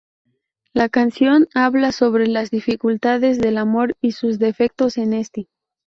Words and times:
La 0.73 0.89
canción 0.89 1.47
habla 1.53 1.91
sobre 1.91 2.25
las 2.25 2.49
dificultades 2.49 3.37
del 3.37 3.59
amor 3.59 3.95
y 4.01 4.13
sus 4.13 4.39
defectos 4.39 4.97
en 4.97 5.13
este. 5.13 5.47